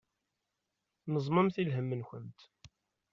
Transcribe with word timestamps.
Neẓmemt 1.11 1.55
i 1.61 1.63
lhem-nkent. 1.67 2.39